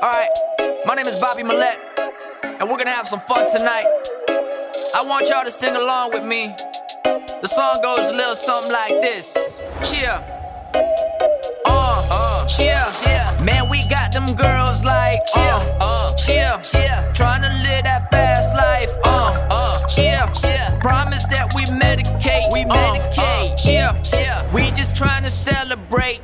Alright, 0.00 0.28
my 0.86 0.94
name 0.94 1.08
is 1.08 1.16
Bobby 1.16 1.42
Millette, 1.42 1.80
and 2.42 2.70
we're 2.70 2.76
gonna 2.76 2.90
have 2.90 3.08
some 3.08 3.18
fun 3.18 3.50
tonight. 3.50 3.84
I 4.94 5.02
want 5.04 5.28
y'all 5.28 5.42
to 5.42 5.50
sing 5.50 5.74
along 5.74 6.12
with 6.12 6.22
me. 6.22 6.54
The 7.02 7.48
song 7.48 7.74
goes 7.82 8.08
a 8.08 8.14
little 8.14 8.36
something 8.36 8.70
like 8.70 9.02
this. 9.02 9.58
Cheer. 9.82 10.22
Uh, 11.66 12.08
uh, 12.12 12.46
cheer, 12.46 12.86
cheer. 13.02 13.26
Man, 13.42 13.68
we 13.68 13.82
got 13.88 14.12
them 14.12 14.26
girls 14.36 14.84
like 14.84 15.16
cheer, 15.34 15.76
uh, 15.80 16.14
cheer, 16.14 16.60
cheer. 16.62 17.10
Trying 17.12 17.42
to 17.42 17.48
live 17.48 17.82
that 17.82 18.08
fast 18.08 18.54
life, 18.54 18.96
uh, 19.02 19.48
uh, 19.50 19.84
cheer, 19.88 20.30
cheer. 20.32 20.78
Promise 20.80 21.26
that 21.26 21.52
we 21.56 21.64
medicate, 21.64 22.52
we 22.52 22.62
medicate, 22.62 23.50
uh, 23.50 23.56
cheer, 23.56 24.00
cheer. 24.04 24.48
We 24.54 24.70
just 24.70 24.94
trying 24.94 25.24
to 25.24 25.30
celebrate, 25.32 26.20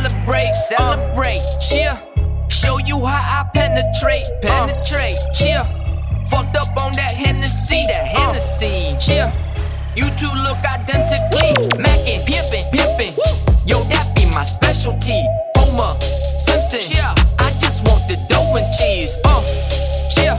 celebrate, 0.00 0.54
celebrate, 0.54 1.42
cheer. 1.60 1.98
Show 2.48 2.78
you 2.78 3.04
how 3.04 3.44
I 3.44 3.48
penetrate, 3.52 4.26
penetrate, 4.40 5.18
cheer. 5.34 5.64
Fucked 6.28 6.56
up 6.56 6.68
on 6.78 6.92
that 6.92 7.12
Hennessy, 7.12 7.86
that 7.88 8.06
Hennessy, 8.06 8.96
cheer. 8.98 9.32
You 9.96 10.08
two 10.16 10.32
look 10.44 10.58
identically, 10.64 11.52
mackin', 11.78 12.22
pimpin', 12.24 12.64
pimpin'. 12.72 13.12
Yo, 13.66 13.82
that 13.84 14.14
be 14.14 14.24
my 14.32 14.44
specialty. 14.44 15.22
Homer 15.56 15.98
Simpson, 16.38 16.80
cheer. 16.80 17.12
I 17.38 17.50
just 17.60 17.86
want 17.86 18.06
the 18.08 18.16
dough 18.28 18.56
and 18.56 18.66
cheese, 18.78 19.16
uh, 19.24 19.42
cheer. 20.08 20.36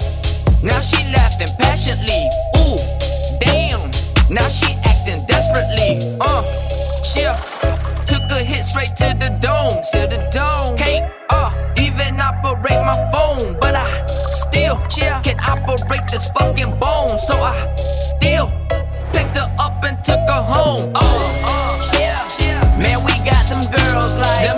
Now 0.64 0.82
she 0.82 1.04
laughing 1.12 1.54
passionately, 1.60 2.30
ooh, 2.58 2.78
damn. 3.40 3.92
Now 4.30 4.48
she 4.48 4.74
acting 4.86 5.26
desperately, 5.26 6.18
uh, 6.20 6.44
cheer. 7.04 7.71
Straight 8.62 8.96
to 8.98 9.16
the 9.20 9.30
dome, 9.42 9.82
to 9.92 10.08
the 10.08 10.30
dome. 10.32 10.78
Can't 10.78 11.12
uh 11.30 11.52
even 11.78 12.22
operate 12.22 12.80
my 12.86 12.94
phone, 13.12 13.58
but 13.60 13.76
I 13.76 13.86
still. 14.34 14.78
Can 14.90 15.40
operate 15.40 16.08
this 16.12 16.30
fucking 16.30 16.78
bone, 16.80 17.18
so 17.18 17.36
I 17.36 17.76
still 18.00 18.48
picked 19.12 19.36
her 19.36 19.50
up 19.60 19.84
and 19.84 19.98
took 20.06 20.20
her 20.30 20.44
home. 20.44 20.92
Uh, 20.96 21.92
cheer, 21.92 22.16
cheer. 22.38 22.62
Man, 22.78 23.04
we 23.04 23.12
got 23.28 23.48
them 23.50 23.64
girls 23.76 24.18
like 24.20 24.51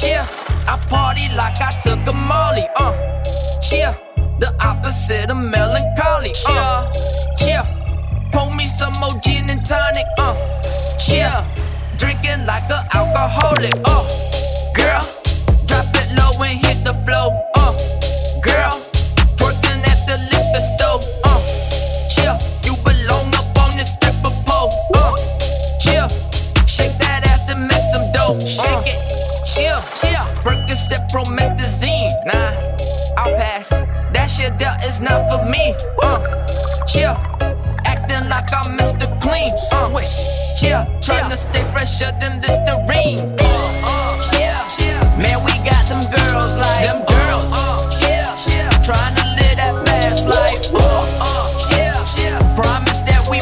cheer. 0.00 0.26
I 0.68 0.76
party 0.88 1.26
like 1.34 1.60
I 1.60 1.70
took 1.80 2.00
a 2.12 2.16
Molly. 2.16 2.66
Uh, 2.76 2.92
cheer. 3.60 3.96
The 4.38 4.52
opposite 4.60 5.30
of 5.30 5.38
melancholy. 5.38 6.32
Uh, 6.46 6.92
cheer. 7.38 7.64
Pour 8.32 8.54
me 8.54 8.64
some 8.64 8.92
more 9.00 9.16
gin 9.24 9.48
and 9.50 9.64
tonic. 9.64 10.06
Uh, 10.18 10.34
cheer. 10.98 11.32
Drinking 11.96 12.44
like 12.44 12.68
a 12.70 12.86
alcoholic. 12.92 13.72
Uh, 13.84 14.04
girl, 14.74 15.04
drop 15.66 15.86
it 16.00 16.08
low 16.18 16.44
and 16.44 16.58
hit 16.64 16.84
the 16.84 16.92
flow. 17.04 17.32
Uh, 17.54 17.72
girl, 18.42 18.84
twerking 19.38 19.80
at 19.92 20.00
the 20.08 20.16
liquor 20.30 20.64
store. 20.76 21.00
Uh, 21.24 21.40
you 22.64 22.76
belong 22.84 23.34
up 23.34 23.58
on 23.64 23.76
this 23.78 23.94
stripper 23.94 24.34
pole. 24.44 24.70
Uh, 24.94 25.16
shake 26.66 26.98
that 26.98 27.26
ass 27.26 27.48
and 27.48 27.66
make 27.66 27.84
some 27.94 28.12
dough. 28.12 28.38
Shake 28.46 28.65
chill. 29.94 30.24
Percocet, 30.42 31.08
promethazine. 31.10 32.10
Nah, 32.26 32.52
I'll 33.16 33.34
pass. 33.36 33.68
That 34.12 34.26
shit 34.26 34.58
there 34.58 34.76
is 34.84 35.00
not 35.00 35.30
for 35.32 35.44
me. 35.48 35.74
Uh, 36.02 36.20
chill, 36.86 37.16
acting 37.84 38.28
like 38.28 38.52
I'm 38.52 38.76
Mr. 38.78 39.06
Clean. 39.20 39.50
Uh, 39.72 39.88
chill, 40.56 40.84
trying 41.02 41.30
to 41.30 41.36
stay 41.36 41.64
fresher 41.72 42.10
than 42.20 42.40
Listerine. 42.40 43.18
Uh, 43.38 43.44
uh, 43.84 44.14
chill, 44.30 44.60
chill. 44.74 45.00
Man, 45.18 45.42
we 45.44 45.52
got 45.68 45.84
them 45.86 46.02
girls 46.10 46.56
like 46.56 46.86
them 46.86 47.04
girls. 47.04 47.50
Uh, 47.52 47.90
chill, 47.90 48.30
chill. 48.40 48.70
Trying 48.82 49.14
to 49.16 49.24
live 49.36 49.56
that 49.60 49.74
fast 49.86 50.26
life. 50.26 50.64
Uh, 50.72 51.04
uh, 51.20 51.46
chill, 51.66 51.98
chill. 52.14 52.38
Promise 52.54 53.00
that 53.08 53.26
we 53.30 53.38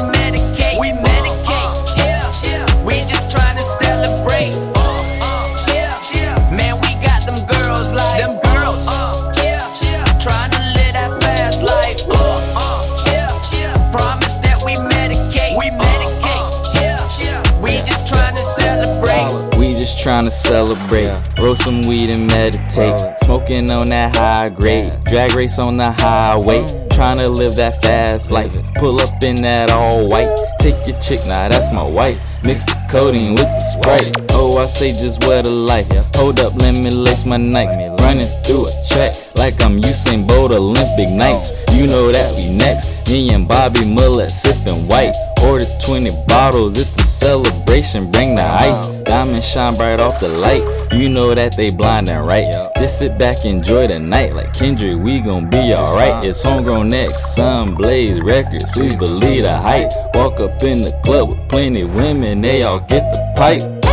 We 20.04 20.10
to 20.10 20.30
celebrate. 20.30 21.18
Roll 21.38 21.56
some 21.56 21.80
weed 21.80 22.10
and 22.10 22.26
meditate. 22.26 23.00
Smoking 23.20 23.70
on 23.70 23.88
that 23.88 24.14
high 24.14 24.50
grade. 24.50 25.00
Drag 25.04 25.32
race 25.32 25.58
on 25.58 25.78
the 25.78 25.92
highway. 25.92 26.62
Tryna 26.90 27.34
live 27.34 27.56
that 27.56 27.82
fast 27.82 28.30
life. 28.30 28.52
Pull 28.74 29.00
up 29.00 29.22
in 29.22 29.36
that 29.36 29.70
all 29.70 30.06
white. 30.06 30.28
Take 30.58 30.86
your 30.86 30.98
chick, 31.00 31.20
nah, 31.26 31.48
that's 31.48 31.72
my 31.72 31.82
wife. 31.82 32.20
Mix 32.42 32.66
the 32.66 32.76
codeine 32.90 33.30
with 33.30 33.48
the 33.48 33.60
sprite. 33.60 34.10
Oh, 34.32 34.58
I 34.62 34.66
say 34.66 34.92
just 34.92 35.24
what 35.24 35.46
a 35.46 35.48
life. 35.48 35.90
Hold 36.16 36.38
up, 36.38 36.52
let 36.56 36.74
me 36.74 36.90
lace 36.90 37.24
my 37.24 37.38
nights. 37.38 37.74
Running 38.02 38.28
through 38.44 38.66
a 38.66 38.72
track 38.86 39.16
like 39.36 39.62
I'm 39.62 39.80
Usain 39.80 40.28
Bolt 40.28 40.52
Olympic 40.52 41.08
nights. 41.08 41.50
You 41.72 41.86
know 41.86 42.12
that 42.12 42.36
we 42.36 42.50
next. 42.50 43.08
Me 43.08 43.32
and 43.32 43.48
Bobby 43.48 43.80
Millette 43.80 44.30
sipping 44.30 44.86
white. 44.86 45.14
Order 45.48 45.66
20 45.84 46.10
bottles, 46.28 46.78
it's 46.78 46.98
a 46.98 47.03
celebration. 47.24 48.10
Bring 48.10 48.34
the 48.34 48.44
ice. 48.44 48.88
Diamonds 49.04 49.48
shine 49.48 49.76
bright 49.76 49.98
off 49.98 50.20
the 50.20 50.28
light. 50.28 50.62
You 50.92 51.08
know 51.08 51.34
that 51.34 51.56
they 51.56 51.70
blinding, 51.70 52.18
right? 52.18 52.52
Just 52.76 52.98
sit 52.98 53.18
back, 53.18 53.46
enjoy 53.46 53.86
the 53.86 53.98
night. 53.98 54.34
Like 54.34 54.52
Kendrick, 54.52 54.98
we 54.98 55.20
gon' 55.20 55.48
be 55.48 55.74
alright. 55.74 56.22
It's 56.22 56.42
homegrown 56.42 56.90
next, 56.90 57.34
Sun 57.34 57.76
Blaze 57.76 58.20
Records. 58.20 58.68
Please 58.70 58.96
believe 58.96 59.44
the 59.44 59.56
hype. 59.56 59.90
Walk 60.14 60.38
up 60.38 60.62
in 60.62 60.82
the 60.82 60.92
club 61.02 61.30
with 61.30 61.48
plenty 61.48 61.84
women, 61.84 62.42
they 62.42 62.62
all 62.62 62.80
get 62.80 63.10
the 63.14 63.32
pipe. 63.36 63.83